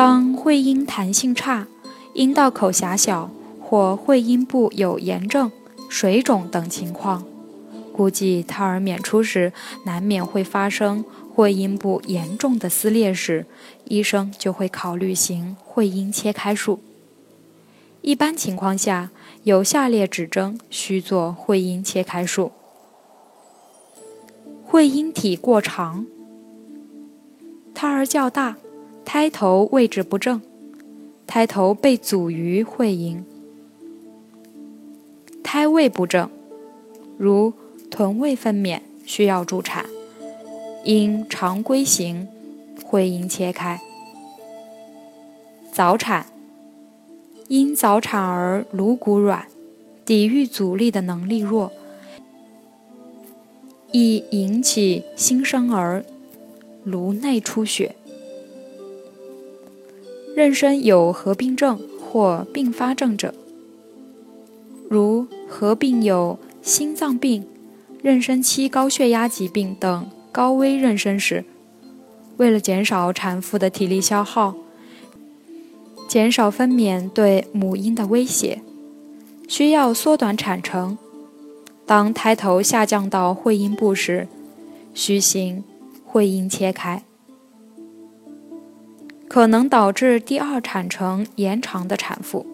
[0.00, 1.66] 当会阴弹性差、
[2.14, 5.50] 阴道口狭小或会阴部有炎症、
[5.88, 7.24] 水肿等情况，
[7.92, 9.52] 估计胎儿娩出时
[9.84, 11.04] 难免会发生
[11.34, 13.44] 会阴部严重的撕裂时，
[13.86, 16.78] 医生就会考虑行会阴切开术。
[18.00, 19.10] 一般情况下，
[19.42, 22.52] 有下列指征需做会阴切开术：
[24.64, 26.06] 会阴体过长，
[27.74, 28.58] 胎儿较大。
[29.10, 30.42] 胎头位置不正，
[31.26, 33.24] 胎头被阻于会阴，
[35.42, 36.28] 胎位不正，
[37.16, 37.54] 如
[37.90, 39.86] 臀位分娩需要助产，
[40.84, 42.28] 应常规型
[42.84, 43.80] 会阴切开。
[45.72, 46.26] 早产，
[47.48, 49.46] 因早产儿颅骨软，
[50.04, 51.72] 抵御阻力的能力弱，
[53.90, 56.04] 易引起新生儿
[56.84, 57.94] 颅内出血。
[60.38, 63.34] 妊娠有合并症或并发症者，
[64.88, 67.44] 如合并有心脏病、
[68.04, 71.44] 妊娠期高血压疾病等高危妊娠时，
[72.36, 74.54] 为了减少产妇的体力消耗，
[76.06, 78.62] 减少分娩对母婴的威胁，
[79.48, 80.96] 需要缩短产程。
[81.84, 84.28] 当胎头下降到会阴部时，
[84.94, 85.64] 需行
[86.06, 87.02] 会阴切开。
[89.28, 92.46] 可能导致第二产程延长的产妇，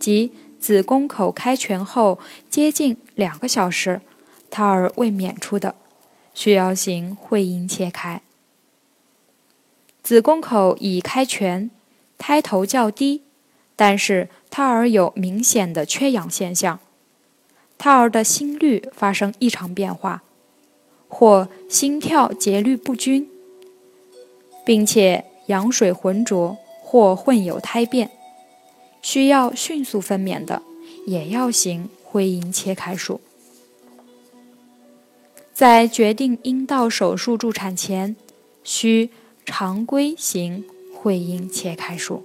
[0.00, 4.00] 即子宫口开全后接近两个小时，
[4.50, 5.74] 胎儿未娩出的，
[6.32, 8.22] 需要行会阴切开。
[10.02, 11.70] 子宫口已开全，
[12.16, 13.22] 胎头较低，
[13.76, 16.80] 但是胎儿有明显的缺氧现象，
[17.76, 20.22] 胎儿的心率发生异常变化，
[21.06, 23.28] 或心跳节律不均，
[24.64, 25.26] 并且。
[25.48, 28.10] 羊水浑浊或混有胎便，
[29.02, 30.62] 需要迅速分娩的，
[31.06, 33.20] 也要行会阴切开术。
[35.52, 38.14] 在决定阴道手术助产前，
[38.62, 39.10] 需
[39.44, 40.64] 常规行
[40.94, 42.24] 会阴切开术。